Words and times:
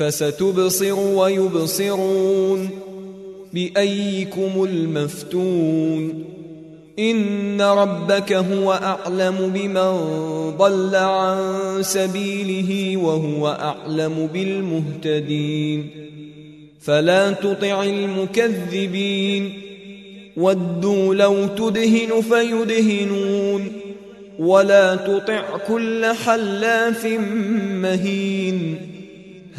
فستبصر 0.00 0.98
ويبصرون 0.98 2.68
بأيكم 3.52 4.64
المفتون 4.64 6.24
إن 6.98 7.60
ربك 7.60 8.32
هو 8.32 8.72
أعلم 8.72 9.52
بمن 9.54 9.92
ضل 10.56 10.96
عن 10.96 11.38
سبيله 11.80 12.96
وهو 12.96 13.48
أعلم 13.48 14.28
بالمهتدين 14.32 15.90
فلا 16.80 17.30
تطع 17.30 17.82
المكذبين 17.82 19.52
ودوا 20.36 21.14
لو 21.14 21.46
تدهن 21.46 22.20
فيدهنون 22.20 23.72
ولا 24.38 24.96
تطع 24.96 25.42
كل 25.68 26.06
حلاف 26.06 27.06
مهين 27.82 28.90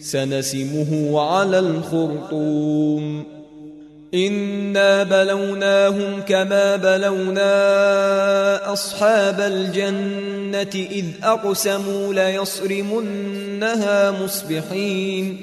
سنسمه 0.00 1.20
على 1.20 1.58
الخرطوم. 1.58 3.24
إنا 4.14 5.02
بلوناهم 5.02 6.20
كما 6.28 6.76
بلونا 6.76 7.52
أصحاب 8.72 9.40
الجنة 9.40 10.86
إذ 10.90 11.04
أقسموا 11.22 12.14
ليصرمنها 12.14 14.10
مصبحين 14.10 15.36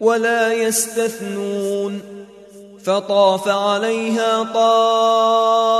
ولا 0.00 0.52
يستثنون. 0.52 2.00
فطاف 2.84 3.48
عليها 3.48 4.42
طائف 4.54 5.76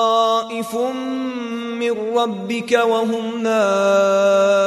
من 1.81 1.93
ربك 2.17 2.73
وهم 2.73 3.43
نائمون. 3.43 4.67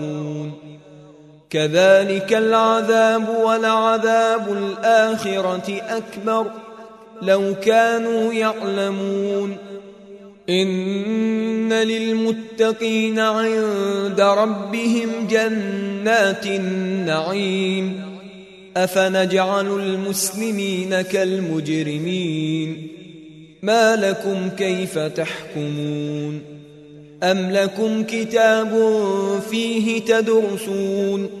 كذلك 1.51 2.33
العذاب 2.33 3.29
ولعذاب 3.29 4.53
الآخرة 4.53 5.81
أكبر. 5.89 6.51
لو 7.21 7.55
كانوا 7.63 8.33
يعلمون 8.33 9.57
إن 10.49 11.73
للمتقين 11.73 13.19
عند 13.19 14.21
ربهم 14.21 15.27
جنات 15.29 16.45
النعيم. 16.45 18.01
أفنجعل 18.77 19.67
المسلمين 19.67 21.01
كالمجرمين. 21.01 22.87
ما 23.61 23.95
لكم 23.95 24.49
كيف 24.57 24.99
تحكمون؟ 24.99 26.41
أم 27.23 27.51
لكم 27.51 28.03
كتاب 28.03 28.91
فيه 29.51 29.99
تدرسون؟ 29.99 31.40